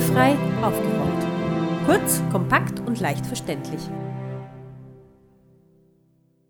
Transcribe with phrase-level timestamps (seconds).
[0.00, 1.84] Barrierefrei aufgerollt.
[1.84, 3.80] Kurz, kompakt und leicht verständlich.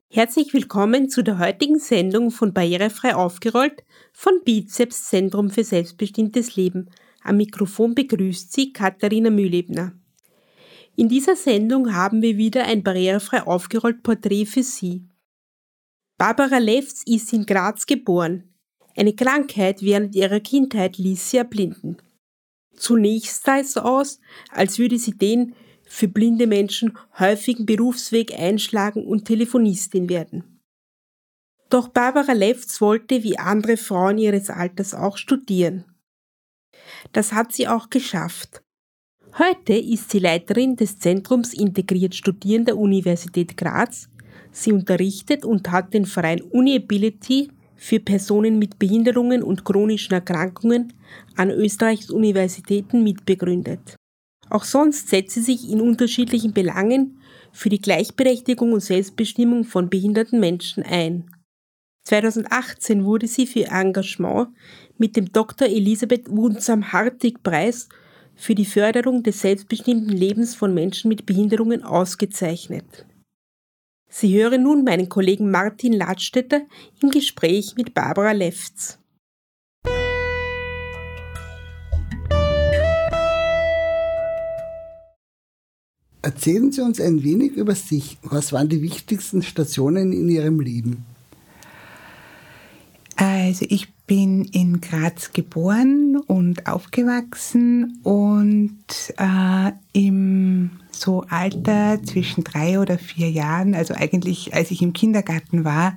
[0.09, 3.83] Herzlich willkommen zu der heutigen Sendung von Barrierefrei aufgerollt
[4.13, 6.91] von Bizeps Zentrum für selbstbestimmtes Leben.
[7.25, 9.95] Am Mikrofon begrüßt Sie Katharina Mühlebner.
[10.95, 15.09] In dieser Sendung haben wir wieder ein barrierefrei aufgerollt Porträt für Sie.
[16.19, 18.45] Barbara Lefz ist in Graz geboren.
[18.97, 21.97] Eine Krankheit während ihrer Kindheit ließ sie erblinden.
[22.75, 24.21] Zunächst sah es aus,
[24.51, 30.61] als würde sie den für blinde Menschen häufigen Berufsweg einschlagen und Telefonistin werden.
[31.69, 35.85] Doch Barbara Lefz wollte wie andere Frauen ihres Alters auch studieren.
[37.13, 38.63] Das hat sie auch geschafft.
[39.39, 44.09] Heute ist sie Leiterin des Zentrums Integriert Studieren der Universität Graz.
[44.51, 47.51] Sie unterrichtet und hat den Verein UniAbility
[47.83, 50.93] für Personen mit Behinderungen und chronischen Erkrankungen
[51.35, 53.97] an Österreichs Universitäten mitbegründet.
[54.51, 57.19] Auch sonst setzt sie sich in unterschiedlichen Belangen
[57.53, 61.31] für die Gleichberechtigung und Selbstbestimmung von behinderten Menschen ein.
[62.05, 64.49] 2018 wurde sie für ihr Engagement
[64.99, 65.67] mit dem Dr.
[65.67, 67.89] Elisabeth Wunsam-Hartig-Preis
[68.35, 73.07] für die Förderung des selbstbestimmten Lebens von Menschen mit Behinderungen ausgezeichnet.
[74.13, 76.63] Sie hören nun meinen Kollegen Martin Ladstätter
[77.01, 78.99] im Gespräch mit Barbara Lefz.
[86.23, 88.19] Erzählen Sie uns ein wenig über sich.
[88.23, 91.07] Was waren die wichtigsten Stationen in Ihrem Leben?
[93.17, 98.85] Also ich bin in Graz geboren und aufgewachsen und
[99.17, 105.65] äh, im so Alter zwischen drei oder vier Jahren, also eigentlich als ich im Kindergarten
[105.65, 105.97] war,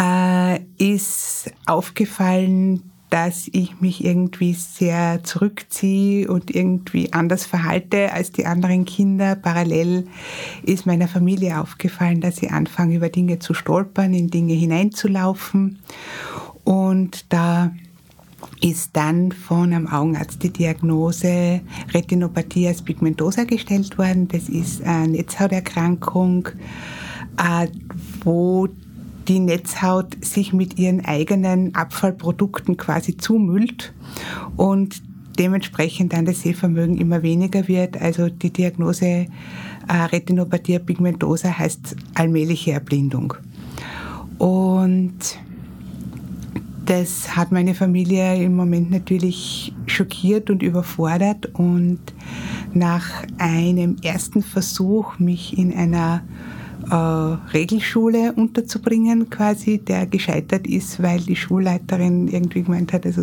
[0.00, 8.46] äh, ist aufgefallen, dass ich mich irgendwie sehr zurückziehe und irgendwie anders verhalte als die
[8.46, 9.34] anderen Kinder.
[9.34, 10.06] Parallel
[10.62, 15.78] ist meiner Familie aufgefallen, dass sie anfangen, über Dinge zu stolpern, in Dinge hineinzulaufen.
[16.68, 17.72] Und da
[18.60, 21.62] ist dann von einem Augenarzt die Diagnose
[21.94, 24.28] Retinopathie als pigmentosa gestellt worden.
[24.28, 26.50] Das ist eine Netzhauterkrankung,
[27.38, 27.68] äh,
[28.22, 28.68] wo
[29.28, 33.94] die Netzhaut sich mit ihren eigenen Abfallprodukten quasi zumüllt
[34.58, 35.02] und
[35.38, 37.98] dementsprechend dann das Sehvermögen immer weniger wird.
[37.98, 39.28] Also die Diagnose äh,
[39.88, 43.32] Retinopathie pigmentosa heißt allmähliche Erblindung.
[44.36, 45.38] Und
[46.88, 51.54] das hat meine Familie im Moment natürlich schockiert und überfordert.
[51.54, 52.00] Und
[52.72, 56.22] nach einem ersten Versuch, mich in einer
[56.90, 63.22] äh, Regelschule unterzubringen, quasi, der gescheitert ist, weil die Schulleiterin irgendwie gemeint hat, also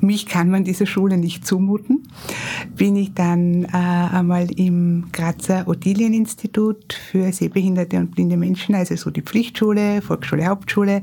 [0.00, 2.08] mich kann man dieser Schule nicht zumuten,
[2.76, 9.10] bin ich dann äh, einmal im Grazer Ottilien-Institut für sehbehinderte und blinde Menschen, also so
[9.10, 11.02] die Pflichtschule, Volksschule, Hauptschule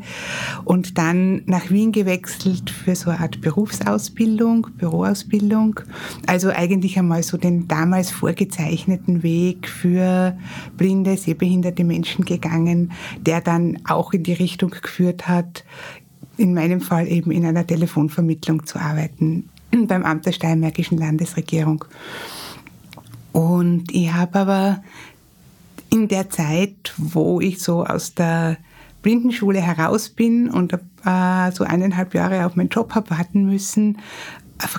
[0.66, 5.80] und dann nach Wien gewechselt für so eine Art Berufsausbildung, Büroausbildung.
[6.28, 10.38] Also eigentlich einmal so den damals vorgezeichneten Weg für
[10.78, 15.63] blinde, sehbehinderte Menschen Menschen gegangen, der dann auch in die Richtung geführt hat,
[16.35, 21.85] in meinem Fall eben in einer Telefonvermittlung zu arbeiten beim Amt der Steiermärkischen Landesregierung.
[23.34, 24.84] Und ich habe aber
[25.91, 28.57] in der Zeit, wo ich so aus der
[29.03, 34.00] Blindenschule heraus bin und äh, so eineinhalb Jahre auf meinen Job habe warten müssen,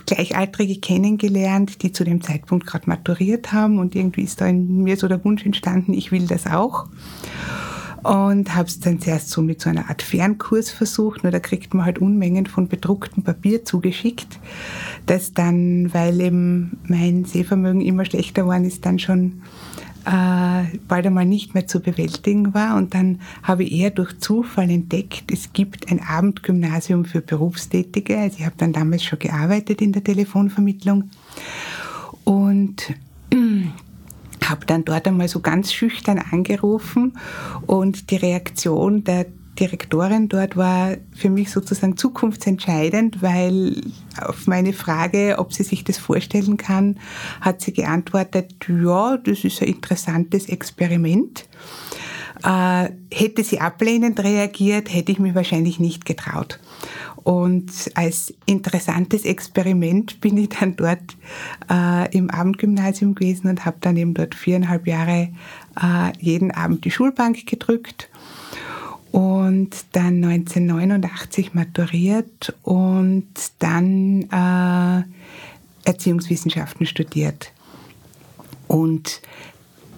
[0.06, 4.96] Gleichaltrige kennengelernt, die zu dem Zeitpunkt gerade maturiert haben und irgendwie ist da in mir
[4.96, 6.86] so der Wunsch entstanden, ich will das auch.
[8.02, 11.72] Und habe es dann zuerst so mit so einer Art Fernkurs versucht, nur da kriegt
[11.72, 14.40] man halt Unmengen von bedrucktem Papier zugeschickt,
[15.06, 19.42] das dann, weil eben mein Sehvermögen immer schlechter geworden ist, dann schon
[20.06, 22.76] äh, bald einmal nicht mehr zu bewältigen war.
[22.76, 28.18] Und dann habe ich eher durch Zufall entdeckt, es gibt ein Abendgymnasium für Berufstätige.
[28.18, 31.10] Also ich habe dann damals schon gearbeitet in der Telefonvermittlung
[32.24, 32.94] und
[34.44, 37.18] habe dann dort einmal so ganz schüchtern angerufen
[37.66, 39.26] und die Reaktion der
[39.58, 43.82] Direktorin dort war für mich sozusagen zukunftsentscheidend, weil
[44.20, 46.98] auf meine Frage, ob sie sich das vorstellen kann,
[47.40, 51.46] hat sie geantwortet, ja, das ist ein interessantes Experiment.
[52.42, 56.58] Äh, hätte sie ablehnend reagiert, hätte ich mich wahrscheinlich nicht getraut.
[57.22, 61.16] Und als interessantes Experiment bin ich dann dort
[61.70, 65.28] äh, im Abendgymnasium gewesen und habe dann eben dort viereinhalb Jahre
[65.80, 68.08] äh, jeden Abend die Schulbank gedrückt
[69.12, 73.28] und dann 1989 maturiert und
[73.58, 75.04] dann äh,
[75.84, 77.52] Erziehungswissenschaften studiert.
[78.68, 79.20] Und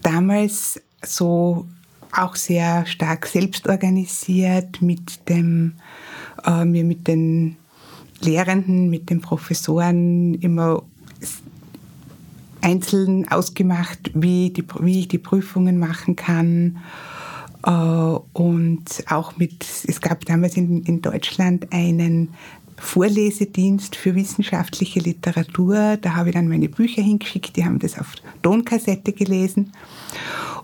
[0.02, 1.66] damals so
[2.10, 5.74] auch sehr stark selbst organisiert mit dem,
[6.44, 7.56] äh, mir mit den
[8.20, 10.82] Lehrenden, mit den Professoren immer
[12.62, 16.78] einzeln ausgemacht, wie, die, wie ich die Prüfungen machen kann.
[17.64, 22.34] Äh, und auch mit, es gab damals in, in Deutschland einen
[22.76, 25.96] Vorlesedienst für wissenschaftliche Literatur.
[26.00, 29.72] Da habe ich dann meine Bücher hingeschickt, die haben das auf Tonkassette gelesen.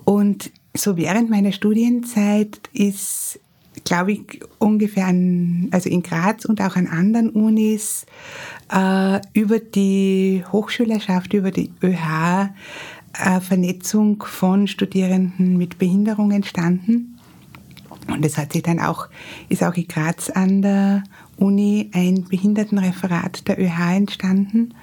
[0.04, 3.38] Und so während meiner Studienzeit ist,
[3.84, 8.06] glaube ich, ungefähr an, also in Graz und auch an anderen Unis
[8.72, 12.50] äh, über die Hochschülerschaft, über die ÖH,
[13.12, 17.18] äh, Vernetzung von Studierenden mit Behinderung entstanden.
[18.08, 19.08] Und es hat sich dann auch,
[19.48, 21.04] ist auch in Graz an der
[21.36, 24.74] Uni ein Behindertenreferat der ÖH entstanden.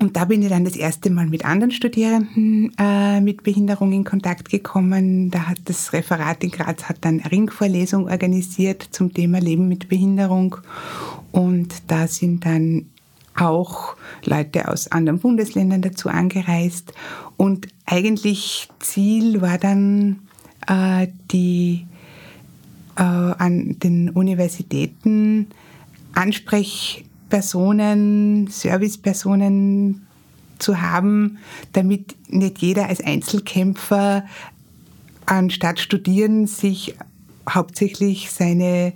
[0.00, 4.04] Und da bin ich dann das erste Mal mit anderen Studierenden äh, mit Behinderung in
[4.04, 5.30] Kontakt gekommen.
[5.30, 9.90] Da hat das Referat in Graz hat dann eine Ringvorlesung organisiert zum Thema Leben mit
[9.90, 10.56] Behinderung.
[11.32, 12.86] Und da sind dann
[13.36, 16.94] auch Leute aus anderen Bundesländern dazu angereist.
[17.36, 20.20] Und eigentlich Ziel war dann
[20.66, 21.86] äh, die
[22.96, 25.48] äh, an den Universitäten
[26.14, 30.06] Ansprechpersonen, Servicepersonen
[30.58, 31.38] zu haben,
[31.72, 34.24] damit nicht jeder als Einzelkämpfer
[35.26, 36.94] anstatt studieren sich
[37.48, 38.92] hauptsächlich seine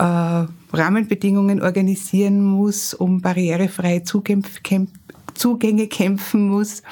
[0.00, 6.82] äh, Rahmenbedingungen organisieren muss, um barrierefreie Zugänge kämpfen muss.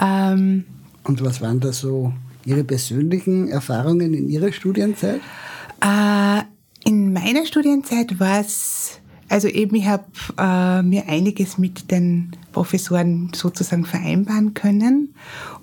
[0.00, 0.64] Ähm,
[1.04, 2.12] Und was waren da so
[2.46, 5.20] Ihre persönlichen Erfahrungen in Ihrer Studienzeit?
[5.80, 6.42] Äh,
[6.84, 10.04] in meiner Studienzeit war es, also eben, ich habe
[10.38, 15.14] äh, mir einiges mit den Professoren sozusagen vereinbaren können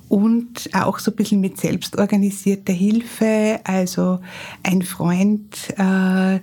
[0.10, 3.62] und auch so ein bisschen mit selbstorganisierter Hilfe.
[3.64, 4.20] Also
[4.62, 6.40] ein Freund, äh,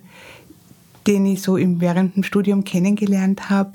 [1.08, 3.72] den ich so im, während dem Studium kennengelernt habe,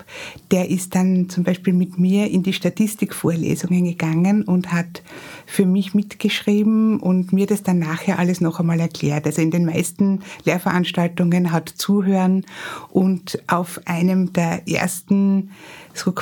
[0.52, 5.02] der ist dann zum Beispiel mit mir in die Statistikvorlesungen gegangen und hat
[5.48, 9.26] für mich mitgeschrieben und mir das dann nachher alles noch einmal erklärt.
[9.26, 12.46] Also in den meisten Lehrveranstaltungen hat Zuhören
[12.90, 15.50] und auf einem der ersten
[15.96, 16.14] so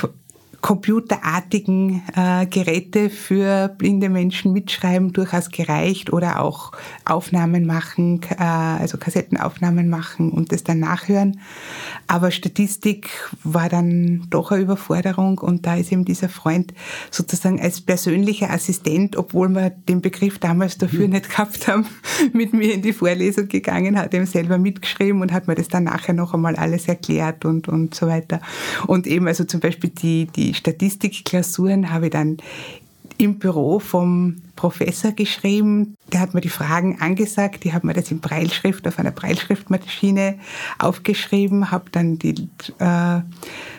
[0.62, 6.70] computerartigen äh, Geräte für blinde Menschen mitschreiben durchaus gereicht oder auch
[7.04, 11.40] Aufnahmen machen, äh, also Kassettenaufnahmen machen und das dann nachhören.
[12.06, 13.10] Aber Statistik
[13.42, 16.72] war dann doch eine Überforderung und da ist eben dieser Freund
[17.10, 21.14] sozusagen als persönlicher Assistent, obwohl wir den Begriff damals dafür mhm.
[21.14, 21.86] nicht gehabt haben,
[22.32, 25.84] mit mir in die Vorlesung gegangen, hat eben selber mitgeschrieben und hat mir das dann
[25.84, 28.40] nachher noch einmal alles erklärt und, und so weiter.
[28.86, 32.38] Und eben also zum Beispiel die, die Statistikklausuren habe ich dann
[33.18, 35.96] im Büro vom Professor geschrieben.
[36.12, 40.38] Der hat mir die Fragen angesagt, die hat mir das in Breilschrift auf einer Breilschriftmaschine
[40.78, 43.20] aufgeschrieben, habe dann die äh,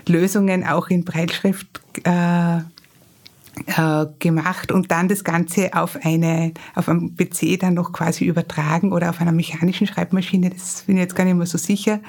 [0.08, 7.16] Lösungen auch in Breilschrift äh, äh, gemacht und dann das Ganze auf, eine, auf einem
[7.16, 11.26] PC dann noch quasi übertragen oder auf einer mechanischen Schreibmaschine, das bin ich jetzt gar
[11.26, 12.00] nicht mehr so sicher.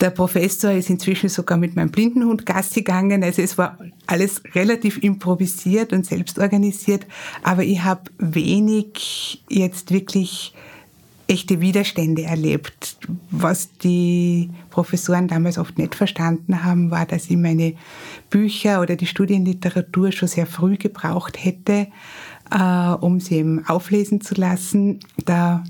[0.00, 3.22] Der Professor ist inzwischen sogar mit meinem Blindenhund Gassi gegangen.
[3.22, 7.06] Also es war alles relativ improvisiert und selbst organisiert.
[7.42, 10.54] Aber ich habe wenig jetzt wirklich
[11.30, 12.96] echte Widerstände erlebt.
[13.30, 17.74] Was die Professoren damals oft nicht verstanden haben, war, dass ich meine
[18.30, 21.88] Bücher oder die Studienliteratur schon sehr früh gebraucht hätte,
[22.50, 25.00] äh, um sie eben auflesen zu lassen.
[25.24, 25.62] Da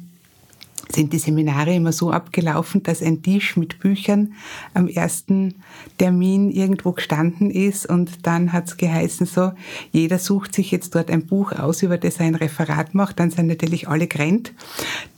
[0.92, 4.34] sind die Seminare immer so abgelaufen, dass ein Tisch mit Büchern
[4.74, 5.54] am ersten
[5.98, 9.52] Termin irgendwo gestanden ist und dann hat es geheißen so,
[9.92, 13.30] jeder sucht sich jetzt dort ein Buch aus, über das er ein Referat macht, dann
[13.30, 14.52] sind natürlich alle gerannt,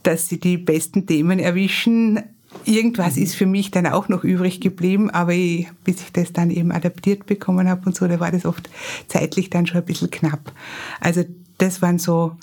[0.03, 2.21] dass sie die besten Themen erwischen.
[2.65, 6.51] Irgendwas ist für mich dann auch noch übrig geblieben, aber ich, bis ich das dann
[6.51, 8.69] eben adaptiert bekommen habe und so, da war das oft
[9.07, 10.51] zeitlich dann schon ein bisschen knapp.
[10.99, 11.23] Also
[11.57, 12.35] das waren so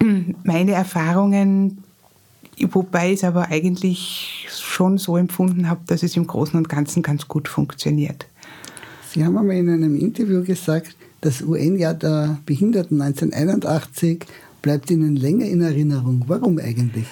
[0.42, 1.84] meine Erfahrungen,
[2.70, 7.02] wobei ich es aber eigentlich schon so empfunden habe, dass es im Großen und Ganzen
[7.02, 8.26] ganz gut funktioniert.
[9.10, 14.26] Sie haben einmal in einem Interview gesagt, das UN-Jahr der Behinderten 1981
[14.62, 16.24] bleibt Ihnen länger in Erinnerung.
[16.26, 17.06] Warum eigentlich?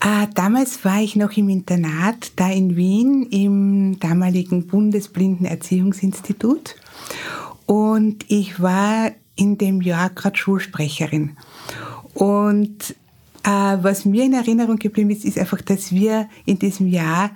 [0.00, 6.76] Äh, damals war ich noch im Internat, da in Wien, im damaligen Bundesblindenerziehungsinstitut.
[7.66, 11.36] Und ich war in dem Jahr gerade Schulsprecherin.
[12.14, 12.94] Und
[13.50, 17.30] was mir in Erinnerung geblieben ist, ist einfach, dass wir in diesem Jahr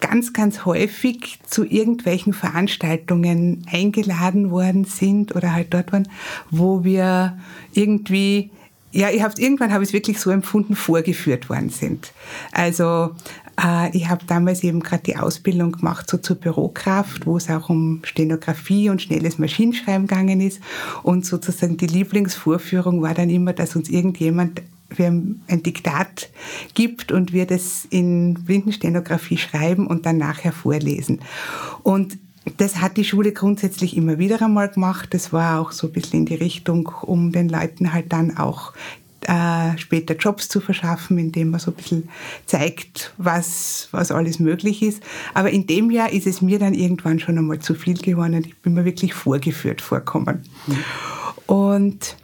[0.00, 6.08] ganz, ganz häufig zu irgendwelchen Veranstaltungen eingeladen worden sind oder halt dort waren,
[6.50, 7.38] wo wir
[7.74, 8.50] irgendwie
[8.92, 12.12] ja, ich hab's, irgendwann habe ich es wirklich so empfunden, vorgeführt worden sind.
[12.50, 13.14] Also
[13.62, 17.68] äh, ich habe damals eben gerade die Ausbildung gemacht so zur Bürokraft, wo es auch
[17.68, 20.60] um Stenografie und schnelles Maschinenschreiben gegangen ist.
[21.04, 24.62] Und sozusagen die Lieblingsvorführung war dann immer, dass uns irgendjemand
[24.98, 26.30] ein Diktat
[26.74, 31.20] gibt und wir das in Blindenstenografie schreiben und dann nachher vorlesen.
[31.82, 32.18] Und
[32.56, 35.10] das hat die Schule grundsätzlich immer wieder einmal gemacht.
[35.12, 38.72] Das war auch so ein bisschen in die Richtung, um den Leuten halt dann auch
[39.22, 42.08] äh, später Jobs zu verschaffen, indem man so ein bisschen
[42.46, 45.02] zeigt, was, was alles möglich ist.
[45.34, 48.46] Aber in dem Jahr ist es mir dann irgendwann schon einmal zu viel geworden und
[48.46, 50.42] ich bin mir wirklich vorgeführt vorkommen.
[50.66, 50.76] Mhm.
[51.46, 52.16] Und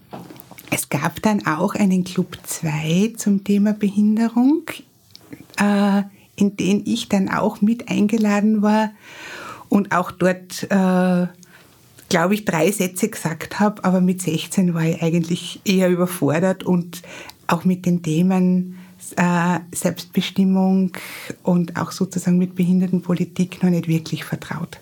[0.71, 4.63] es gab dann auch einen Club 2 zum Thema Behinderung,
[5.59, 6.03] äh,
[6.37, 8.91] in den ich dann auch mit eingeladen war
[9.69, 11.27] und auch dort, äh,
[12.09, 17.03] glaube ich, drei Sätze gesagt habe, aber mit 16 war ich eigentlich eher überfordert und
[17.47, 18.79] auch mit den Themen
[19.17, 20.93] äh, Selbstbestimmung
[21.43, 24.81] und auch sozusagen mit Behindertenpolitik noch nicht wirklich vertraut.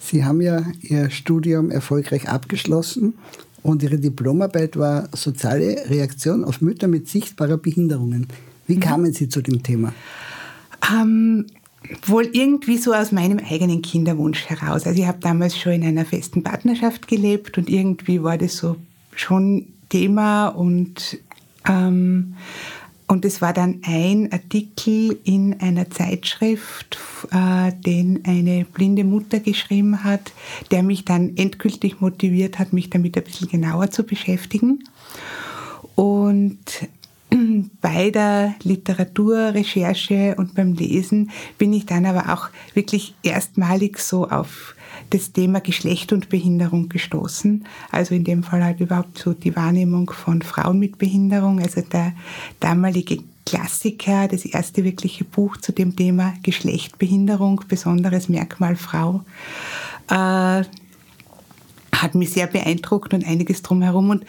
[0.00, 3.14] Sie haben ja Ihr Studium erfolgreich abgeschlossen
[3.62, 8.26] und Ihre Diplomarbeit war Soziale Reaktion auf Mütter mit sichtbarer Behinderungen.
[8.66, 8.80] Wie mhm.
[8.80, 9.92] kamen Sie zu dem Thema?
[10.92, 11.46] Ähm,
[12.06, 14.86] wohl irgendwie so aus meinem eigenen Kinderwunsch heraus.
[14.86, 18.76] Also ich habe damals schon in einer festen Partnerschaft gelebt und irgendwie war das so
[19.14, 21.18] schon Thema und
[21.68, 22.34] ähm,
[23.12, 26.98] und es war dann ein Artikel in einer Zeitschrift,
[27.30, 30.32] äh, den eine blinde Mutter geschrieben hat,
[30.70, 34.84] der mich dann endgültig motiviert hat, mich damit ein bisschen genauer zu beschäftigen.
[35.94, 36.64] Und
[37.82, 44.74] bei der Literaturrecherche und beim Lesen bin ich dann aber auch wirklich erstmalig so auf
[45.12, 47.66] das Thema Geschlecht und Behinderung gestoßen.
[47.90, 51.60] Also in dem Fall halt überhaupt so die Wahrnehmung von Frauen mit Behinderung.
[51.60, 52.14] Also der
[52.60, 59.22] damalige Klassiker, das erste wirkliche Buch zu dem Thema Geschlechtbehinderung, besonderes Merkmal Frau,
[60.08, 60.64] äh,
[61.94, 64.10] hat mich sehr beeindruckt und einiges drumherum.
[64.10, 64.24] Und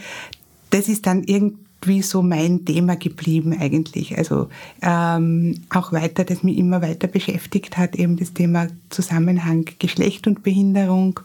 [0.72, 4.18] das ist dann irgendwie wie so mein Thema geblieben eigentlich.
[4.18, 4.50] Also
[4.82, 10.44] ähm, auch weiter, das mich immer weiter beschäftigt hat, eben das Thema Zusammenhang Geschlecht und
[10.44, 11.20] Behinderung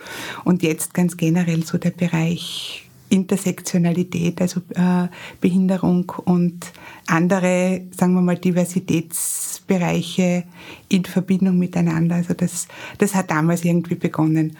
[0.44, 5.08] und jetzt ganz generell so der Bereich Intersektionalität, also äh,
[5.40, 6.72] Behinderung und
[7.06, 10.44] andere, sagen wir mal, Diversitätsbereiche
[10.88, 12.16] in Verbindung miteinander.
[12.16, 14.56] Also das, das hat damals irgendwie begonnen.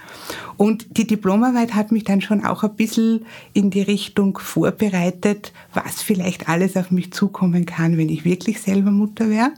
[0.56, 6.02] Und die Diplomarbeit hat mich dann schon auch ein bisschen in die Richtung vorbereitet, was
[6.02, 9.52] vielleicht alles auf mich zukommen kann, wenn ich wirklich selber Mutter wäre.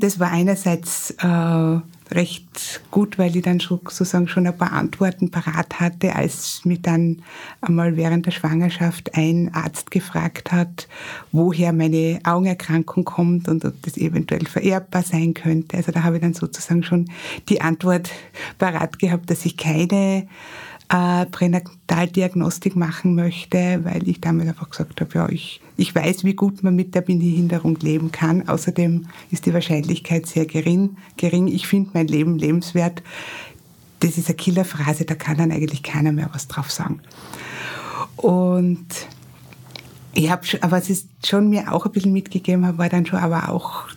[0.00, 1.78] Das war einerseits äh,
[2.14, 7.22] recht gut, weil ich dann sozusagen schon ein paar Antworten parat hatte, als mich dann
[7.60, 10.88] einmal während der Schwangerschaft ein Arzt gefragt hat,
[11.32, 15.76] woher meine Augenerkrankung kommt und ob das eventuell vererbbar sein könnte.
[15.76, 17.10] Also da habe ich dann sozusagen schon
[17.48, 18.10] die Antwort
[18.58, 20.28] parat gehabt, dass ich keine
[20.88, 26.34] äh, Pränataldiagnostik machen möchte, weil ich damals einfach gesagt habe, ja, ich, ich weiß, wie
[26.34, 28.48] gut man mit der Behinderung leben kann.
[28.48, 30.96] Außerdem ist die Wahrscheinlichkeit sehr gering.
[31.16, 31.48] gering.
[31.48, 33.02] Ich finde mein Leben lebenswert.
[34.00, 37.00] Das ist eine Killerphrase, da kann dann eigentlich keiner mehr was drauf sagen.
[38.16, 38.86] Und
[40.12, 43.48] ich habe, was es schon mir auch ein bisschen mitgegeben hat, war dann schon aber
[43.48, 43.88] auch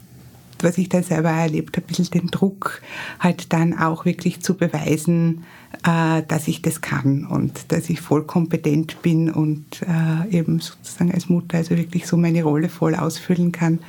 [0.64, 2.82] was ich dann selber erlebt habe, ein bisschen den Druck,
[3.20, 5.44] halt dann auch wirklich zu beweisen,
[5.84, 11.30] dass ich das kann und dass ich voll kompetent bin und äh, eben sozusagen als
[11.30, 13.80] Mutter also wirklich so meine Rolle voll ausfüllen kann.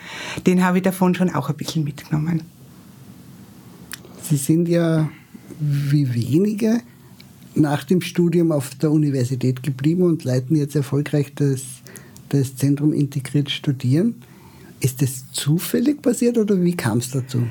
[0.46, 2.42] Den habe ich davon schon auch ein bisschen mitgenommen.
[4.22, 5.08] Sie sind ja
[5.58, 6.80] wie wenige
[7.54, 11.62] nach dem Studium auf der Universität geblieben und leiten jetzt erfolgreich das,
[12.28, 14.16] das Zentrum Integriert Studieren.
[14.80, 17.42] Ist das zufällig passiert oder wie kam es dazu?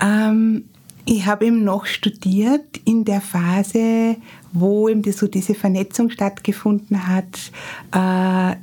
[0.00, 0.64] Ähm,
[1.10, 4.16] ich habe eben noch studiert in der Phase,
[4.52, 7.50] wo eben so diese Vernetzung stattgefunden hat,
[7.94, 8.56] äh,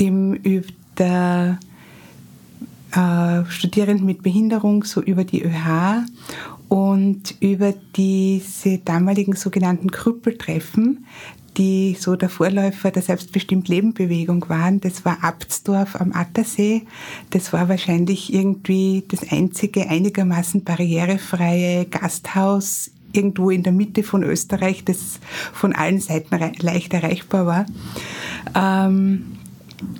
[0.00, 1.58] eben über der
[2.92, 6.04] äh, Studierenden mit Behinderung, so über die ÖH
[6.68, 11.04] und über diese damaligen sogenannten Krüppeltreffen,
[11.56, 14.80] die so der Vorläufer der Selbstbestimmt Leben Bewegung waren.
[14.80, 16.82] Das war Abtsdorf am Attersee.
[17.30, 24.84] Das war wahrscheinlich irgendwie das einzige einigermaßen barrierefreie Gasthaus irgendwo in der Mitte von Österreich,
[24.84, 25.20] das
[25.52, 27.66] von allen Seiten leicht erreichbar war.
[28.54, 29.36] Ähm,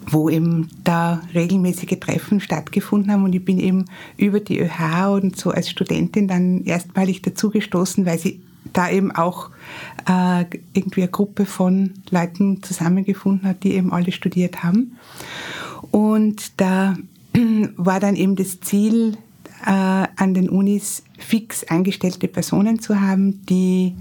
[0.07, 5.37] wo eben da regelmäßige Treffen stattgefunden haben und ich bin eben über die ÖH und
[5.37, 8.41] so als Studentin dann erstmalig dazugestoßen, weil sie
[8.73, 9.51] da eben auch
[10.09, 14.97] äh, irgendwie eine Gruppe von Leuten zusammengefunden hat, die eben alle studiert haben.
[15.91, 16.97] Und da
[17.77, 19.17] war dann eben das Ziel,
[19.65, 19.71] äh,
[20.17, 23.95] an den Unis fix eingestellte Personen zu haben, die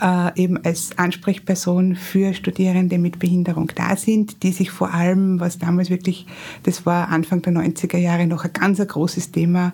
[0.00, 5.58] äh, eben als Ansprechperson für Studierende mit Behinderung da sind, die sich vor allem, was
[5.58, 6.26] damals wirklich,
[6.64, 9.72] das war Anfang der 90er Jahre noch ein ganz großes Thema,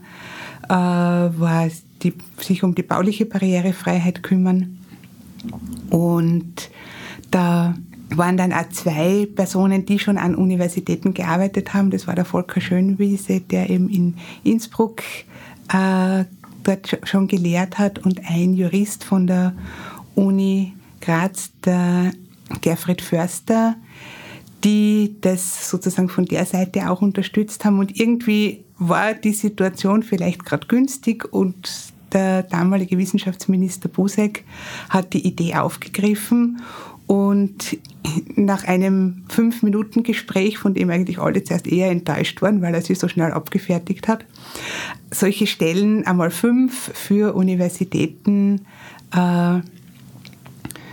[0.64, 1.68] äh, war
[2.04, 4.78] die sich um die bauliche Barrierefreiheit kümmern.
[5.90, 6.70] Und
[7.30, 7.74] da
[8.10, 11.90] waren dann auch zwei Personen, die schon an Universitäten gearbeitet haben.
[11.90, 15.02] Das war der Volker Schönwiese, der eben in Innsbruck
[15.72, 16.24] äh,
[16.62, 19.54] dort schon gelehrt hat und ein Jurist von der
[20.14, 22.12] Uni Graz, der
[22.60, 23.76] Gerfried Förster,
[24.62, 27.78] die das sozusagen von der Seite auch unterstützt haben.
[27.78, 34.44] Und irgendwie war die Situation vielleicht gerade günstig und der damalige Wissenschaftsminister Busek
[34.88, 36.60] hat die Idee aufgegriffen
[37.06, 37.78] und
[38.36, 42.82] nach einem fünf Minuten Gespräch, von dem eigentlich alle zuerst eher enttäuscht waren, weil er
[42.82, 44.24] sie so schnell abgefertigt hat,
[45.10, 48.62] solche Stellen einmal fünf für Universitäten
[49.12, 49.60] äh,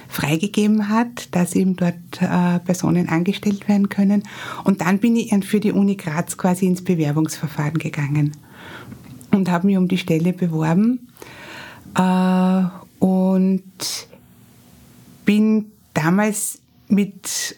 [0.10, 4.24] freigegeben hat, dass eben dort äh, Personen angestellt werden können.
[4.66, 8.34] Und dann bin ich für die Uni Graz quasi ins Bewerbungsverfahren gegangen
[9.32, 11.08] und habe mich um die Stelle beworben
[11.96, 12.64] äh,
[13.00, 14.08] und
[15.26, 17.56] bin damals mit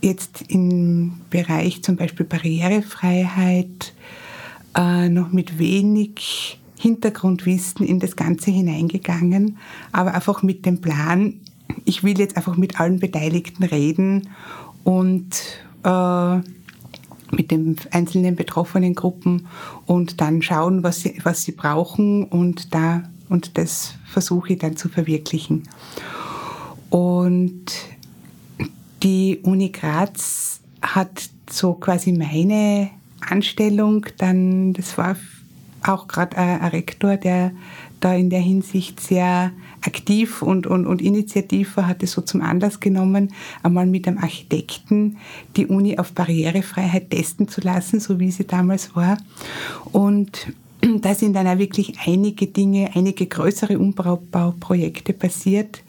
[0.00, 3.94] jetzt im Bereich zum Beispiel Barrierefreiheit
[4.76, 9.56] äh, noch mit wenig Hintergrundwissen in das Ganze hineingegangen,
[9.92, 11.40] aber einfach mit dem Plan,
[11.84, 14.28] ich will jetzt einfach mit allen Beteiligten reden
[14.84, 15.42] und
[15.84, 16.36] äh,
[17.34, 19.48] mit den einzelnen betroffenen Gruppen
[19.86, 24.76] und dann schauen, was sie, was sie brauchen und da und das versuche ich dann
[24.76, 25.64] zu verwirklichen.
[26.90, 27.66] Und
[29.02, 35.16] die Uni Graz hat so quasi meine Anstellung dann, das war
[35.82, 37.52] auch gerade ein Rektor, der
[38.00, 42.42] da in der Hinsicht sehr aktiv und, und, und initiativ war, hat es so zum
[42.42, 45.16] Anlass genommen, einmal mit einem Architekten
[45.56, 49.18] die Uni auf Barrierefreiheit testen zu lassen, so wie sie damals war.
[49.92, 55.82] Und da sind dann auch wirklich einige Dinge, einige größere Umbauprojekte passiert,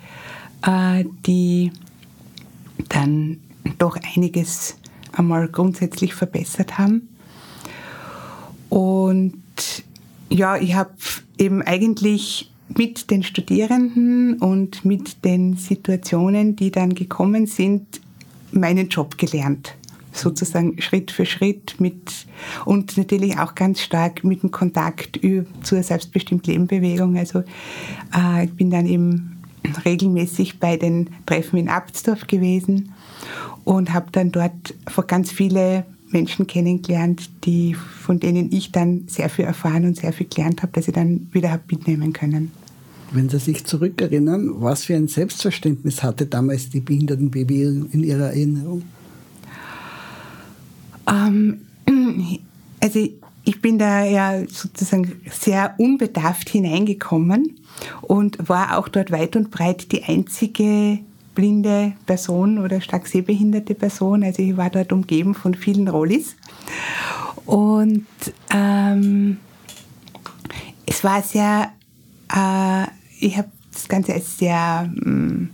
[0.66, 1.72] äh, die
[2.90, 3.38] dann
[3.78, 4.78] doch einiges
[5.12, 7.10] einmal grundsätzlich verbessert haben.
[8.70, 9.34] Und
[10.30, 10.92] ja, ich habe
[11.38, 18.02] eben eigentlich mit den Studierenden und mit den Situationen, die dann gekommen sind,
[18.52, 19.77] meinen Job gelernt.
[20.18, 22.28] Sozusagen Schritt für Schritt mit
[22.66, 25.20] und natürlich auch ganz stark mit dem Kontakt
[25.64, 27.18] zur selbstbestimmt Leben Bewegung.
[27.18, 27.44] Also
[28.16, 29.38] äh, ich bin dann eben
[29.86, 32.94] regelmäßig bei den Treffen in Abtsdorf gewesen
[33.64, 34.74] und habe dann dort
[35.08, 40.28] ganz viele Menschen kennengelernt, die, von denen ich dann sehr viel erfahren und sehr viel
[40.28, 42.52] gelernt habe, dass ich dann wieder habe mitnehmen können.
[43.12, 48.84] Wenn Sie sich zurückerinnern, was für ein Selbstverständnis hatte damals die Behindertenbewegung in Ihrer Erinnerung?
[51.08, 51.62] Ähm,
[52.82, 53.00] also
[53.44, 57.60] ich bin da ja sozusagen sehr unbedarft hineingekommen
[58.02, 61.00] und war auch dort weit und breit die einzige
[61.34, 64.24] blinde Person oder stark sehbehinderte Person.
[64.24, 66.36] Also ich war dort umgeben von vielen Rollis.
[67.46, 68.08] Und
[68.50, 69.38] ähm,
[70.86, 71.72] es war sehr,
[72.34, 72.88] äh,
[73.20, 75.52] ich habe das Ganze als sehr ähm,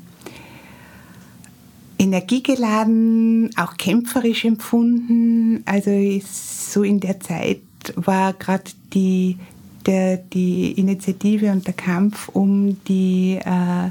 [2.04, 5.64] energiegeladen, auch kämpferisch empfunden.
[5.66, 5.92] Also
[6.26, 7.62] so in der Zeit
[7.96, 9.40] war gerade die,
[9.88, 13.90] die Initiative und der Kampf um die äh, äh,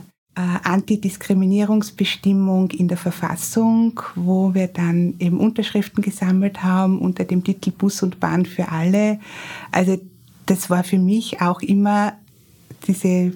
[0.65, 8.03] Antidiskriminierungsbestimmung in der Verfassung, wo wir dann eben Unterschriften gesammelt haben unter dem Titel Bus
[8.03, 9.21] und Bahn für alle.
[9.71, 10.01] Also
[10.47, 12.15] das war für mich auch immer
[12.87, 13.33] diese äh,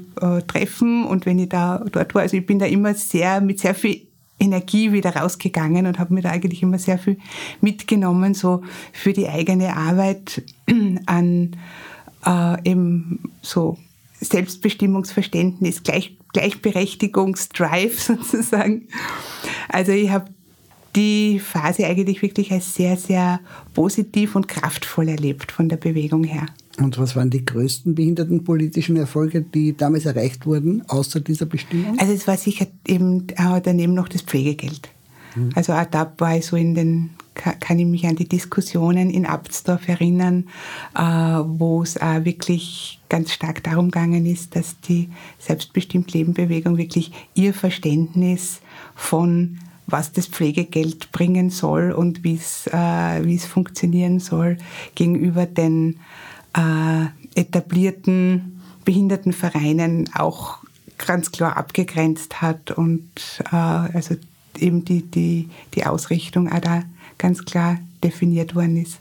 [0.47, 3.75] Treffen und wenn ich da dort war, also ich bin da immer sehr mit sehr
[3.75, 4.06] viel
[4.39, 7.19] Energie wieder rausgegangen und habe mir da eigentlich immer sehr viel
[7.61, 10.43] mitgenommen, so für die eigene Arbeit
[11.07, 11.57] an
[12.25, 13.79] äh, eben so
[14.21, 18.89] Selbstbestimmungsverständnis, Gleich, Gleichberechtigungsdrive sozusagen.
[19.69, 20.31] Also ich habe
[20.97, 23.41] die Phase eigentlich wirklich als sehr, sehr
[23.75, 26.47] positiv und kraftvoll erlebt von der Bewegung her.
[26.79, 31.99] Und was waren die größten behindertenpolitischen Erfolge, die damals erreicht wurden, außer dieser Bestimmung?
[31.99, 34.89] Also es war sicher eben äh, daneben noch das Pflegegeld.
[35.35, 35.51] Mhm.
[35.55, 39.27] Also auch da war ich so in den kann ich mich an die Diskussionen in
[39.27, 40.47] Abtsdorf erinnern,
[40.95, 47.13] äh, wo es auch wirklich ganz stark darum gegangen ist, dass die selbstbestimmt Lebenbewegung wirklich
[47.35, 48.61] ihr Verständnis
[48.95, 54.59] von was das Pflegegeld bringen soll und wie es, äh, wie es funktionieren soll
[54.95, 56.01] gegenüber den
[56.55, 60.59] äh, etablierten Behindertenvereinen auch
[60.99, 63.05] ganz klar abgegrenzt hat und
[63.53, 64.17] äh, also
[64.59, 66.83] eben die, die, die Ausrichtung auch da
[67.19, 68.99] ganz klar definiert worden ist.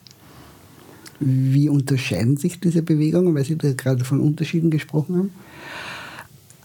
[1.20, 5.32] Wie unterscheiden sich diese Bewegungen, weil Sie da gerade von Unterschieden gesprochen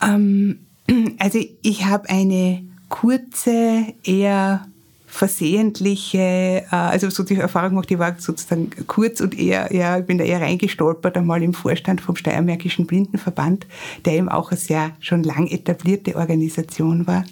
[0.00, 0.58] haben?
[0.88, 4.66] Ähm, also ich habe eine kurze, eher
[5.10, 10.06] versehentliche, äh, also so die Erfahrung gemacht, die war sozusagen kurz und eher, ja, ich
[10.06, 13.66] bin da eher reingestolpert, einmal im Vorstand vom Steiermärkischen Blindenverband,
[14.04, 17.24] der eben auch eine sehr schon lang etablierte Organisation war.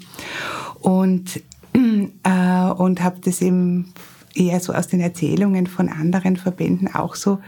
[0.80, 1.40] Und,
[1.74, 3.92] äh, und habe das eben
[4.34, 7.38] eher so aus den Erzählungen von anderen Verbänden auch so,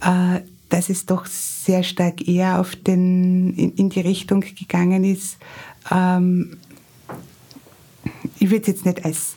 [0.00, 5.38] äh, dass es doch sehr stark eher auf den, in, in die Richtung gegangen ist,
[5.92, 6.56] ähm,
[8.44, 9.36] ich würde jetzt nicht als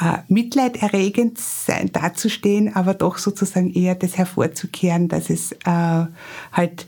[0.00, 6.06] äh, mitleiderregend sein, dazustehen, aber doch sozusagen eher das hervorzukehren, dass es äh,
[6.52, 6.86] halt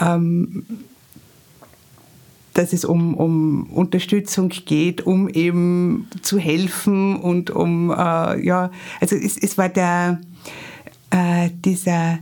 [0.00, 0.64] ähm,
[2.54, 9.14] dass es um, um Unterstützung geht, um eben zu helfen und um, äh, ja, also
[9.14, 10.20] es, es war der,
[11.10, 12.18] äh, dieser,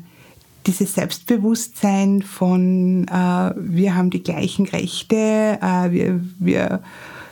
[0.67, 5.17] dieses Selbstbewusstsein von, äh, wir haben die gleichen Rechte,
[5.63, 6.83] äh, wir, wir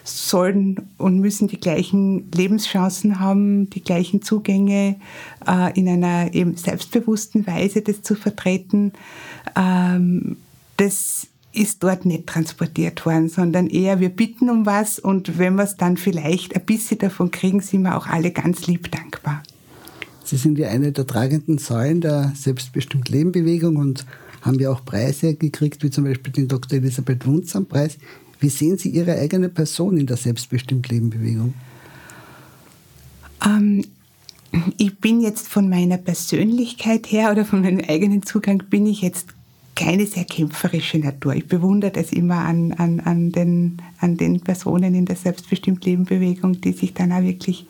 [0.09, 4.97] sollen und müssen die gleichen Lebenschancen haben, die gleichen Zugänge
[5.47, 8.93] äh, in einer eben selbstbewussten Weise, das zu vertreten.
[9.57, 10.37] Ähm,
[10.77, 15.65] das ist dort nicht transportiert worden, sondern eher wir bitten um was und wenn wir
[15.65, 19.43] es dann vielleicht ein bisschen davon kriegen, sind wir auch alle ganz lieb dankbar.
[20.23, 24.05] Sie sind ja eine der tragenden Säulen der Selbstbestimmt Leben Bewegung und
[24.43, 26.79] haben ja auch Preise gekriegt, wie zum Beispiel den Dr.
[26.79, 27.99] Elisabeth Wunzam Preis.
[28.39, 31.55] Wie sehen Sie Ihre eigene Person in der Selbstbestimmt Leben Bewegung?
[33.45, 33.85] Ähm,
[34.79, 39.29] ich bin jetzt von meiner Persönlichkeit her oder von meinem eigenen Zugang bin ich jetzt
[39.75, 41.35] keine sehr kämpferische Natur.
[41.35, 46.05] Ich bewundere das immer an, an, an, den, an den Personen in der Selbstbestimmt Leben
[46.05, 47.67] Bewegung, die sich dann auch wirklich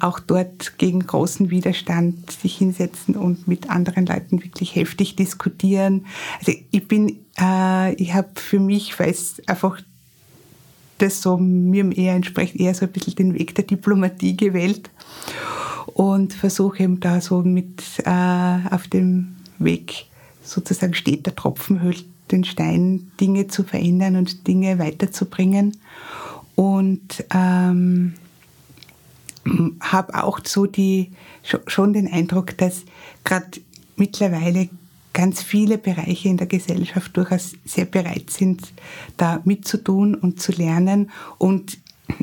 [0.00, 6.06] auch dort gegen großen Widerstand sich hinsetzen und mit anderen Leuten wirklich heftig diskutieren.
[6.38, 9.80] Also ich bin, äh, ich habe für mich, weil es einfach
[10.98, 14.90] das so mir eher entspricht, eher so ein bisschen den Weg der Diplomatie gewählt
[15.94, 20.06] und versuche eben da so mit äh, auf dem Weg
[20.42, 25.76] sozusagen steht, der Tropfen hüllt den Stein, Dinge zu verändern und Dinge weiterzubringen.
[26.54, 28.14] Und ähm,
[29.80, 31.12] habe auch so die,
[31.66, 32.84] schon den Eindruck, dass
[33.24, 33.60] gerade
[33.96, 34.68] mittlerweile
[35.12, 38.72] ganz viele Bereiche in der Gesellschaft durchaus sehr bereit sind,
[39.16, 41.78] da mitzutun und zu lernen und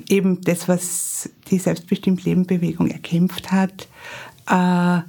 [0.09, 3.87] eben das, was die Selbstbestimmt Leben Bewegung erkämpft hat,
[4.47, 5.01] äh,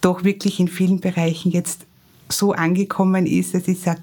[0.00, 1.86] doch wirklich in vielen Bereichen jetzt
[2.28, 4.02] so angekommen ist, dass ich sage,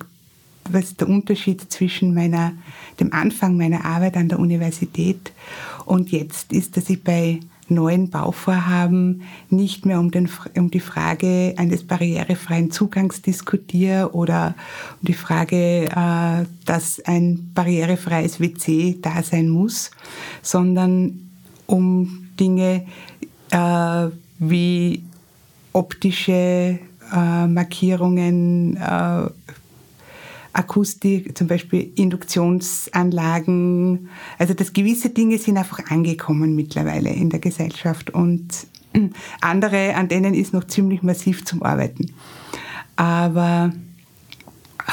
[0.70, 2.54] was der Unterschied zwischen meiner,
[3.00, 5.32] dem Anfang meiner Arbeit an der Universität
[5.86, 11.56] und jetzt ist, dass ich bei neuen Bauvorhaben nicht mehr um, den, um die Frage
[11.58, 14.56] eines barrierefreien Zugangs diskutiere oder
[15.02, 19.92] um die Frage, äh, dass ein barrierefreies WC da sein muss,
[20.42, 21.30] sondern
[21.66, 22.86] um Dinge
[23.50, 25.04] äh, wie
[25.74, 26.80] optische
[27.14, 28.78] äh, Markierungen,
[30.56, 34.10] Akustik, zum Beispiel Induktionsanlagen.
[34.38, 38.68] Also dass gewisse Dinge sind einfach angekommen mittlerweile in der Gesellschaft und
[39.42, 42.14] andere, an denen ist noch ziemlich massiv zum Arbeiten.
[42.96, 43.74] Aber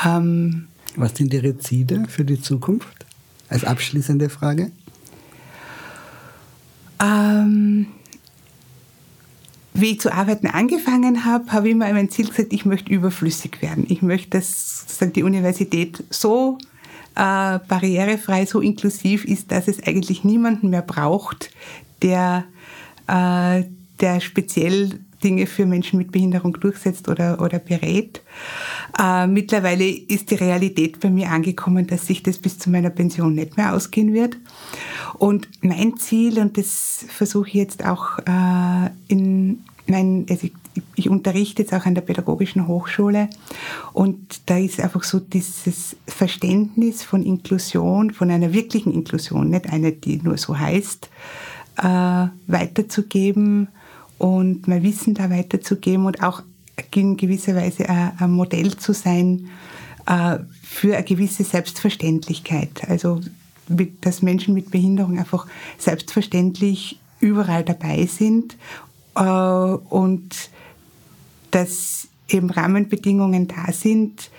[0.05, 3.07] ähm, was sind Ihre Ziele für die Zukunft?
[3.49, 4.73] Als abschließende Frage.
[7.01, 7.87] Ähm,
[9.75, 13.63] wie ich zu arbeiten angefangen habe, habe ich mir mein Ziel gesagt, ich möchte überflüssig
[13.63, 13.87] werden.
[13.89, 16.59] Ich möchte, dass die Universität so
[17.15, 21.51] äh, barrierefrei, so inklusiv ist, dass es eigentlich niemanden mehr braucht,
[22.03, 22.45] der,
[23.07, 23.65] äh,
[24.01, 28.23] der speziell Dinge für Menschen mit Behinderung durchsetzt oder, oder berät.
[28.99, 33.35] Äh, mittlerweile ist die Realität bei mir angekommen, dass sich das bis zu meiner Pension
[33.35, 34.37] nicht mehr ausgehen wird.
[35.19, 40.53] Und mein Ziel, und das versuche ich jetzt auch äh, in mein, also ich,
[40.95, 43.29] ich unterrichte jetzt auch an der Pädagogischen Hochschule
[43.93, 49.93] und da ist einfach so dieses Verständnis von Inklusion, von einer wirklichen Inklusion, nicht eine,
[49.93, 51.11] die nur so heißt,
[51.79, 53.69] äh, weiterzugeben
[54.23, 56.45] und mein Wissen da weiterzugeben und auch
[56.95, 59.49] in gewisser Weise ein, Modell zu sein
[60.07, 62.89] äh, für eine gewisse Selbstverständlichkeit.
[62.89, 63.21] Also
[64.01, 68.57] dass Menschen mit Behinderung einfach selbstverständlich überall dabei sind
[69.17, 70.51] äh, und
[71.51, 74.31] dass eben Rahmenbedingungen da sind,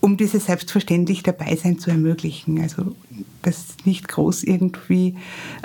[0.00, 2.60] um dieses selbstverständlich Dabeisein zu ermöglichen.
[2.60, 2.94] Also
[3.42, 5.16] dass nicht groß irgendwie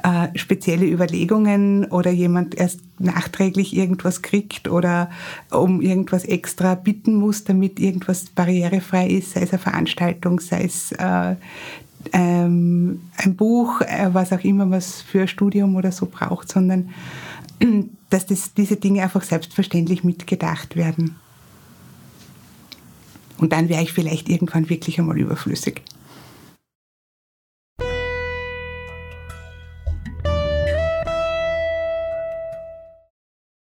[0.03, 5.09] äh, spezielle Überlegungen oder jemand erst nachträglich irgendwas kriegt oder
[5.51, 10.91] um irgendwas extra bitten muss, damit irgendwas barrierefrei ist, sei es eine Veranstaltung, sei es
[10.93, 11.35] äh,
[12.13, 16.89] ähm, ein Buch, äh, was auch immer was für ein Studium oder so braucht, sondern
[18.09, 21.15] dass das, diese Dinge einfach selbstverständlich mitgedacht werden.
[23.37, 25.81] Und dann wäre ich vielleicht irgendwann wirklich einmal überflüssig.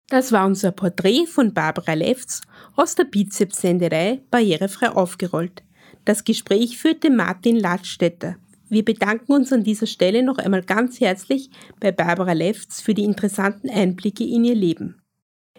[0.08, 2.42] Das war unser Porträt von Barbara Lefz
[2.76, 5.64] aus der Bizeps-Senderei Barrierefrei aufgerollt.
[6.06, 8.36] Das Gespräch führte Martin Ladstätter.
[8.70, 13.04] Wir bedanken uns an dieser Stelle noch einmal ganz herzlich bei Barbara Lefz für die
[13.04, 15.02] interessanten Einblicke in ihr Leben.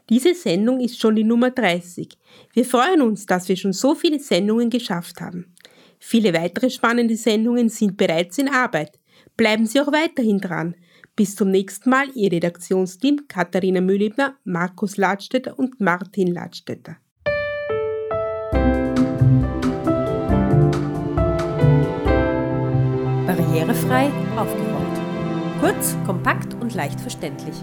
[0.10, 2.10] Diese Sendung ist schon die Nummer 30.
[2.54, 5.54] Wir freuen uns, dass wir schon so viele Sendungen geschafft haben.
[6.00, 9.00] Viele weitere spannende Sendungen sind bereits in Arbeit.
[9.38, 10.76] Bleiben Sie auch weiterhin dran.
[11.16, 16.98] Bis zum nächsten Mal, Ihr Redaktionsteam Katharina Mühlebner, Markus Ladstätter und Martin Ladstätter.
[23.26, 24.73] Barrierefrei aufgerollt.
[25.64, 27.56] Kurz, kompakt und leicht verständlich.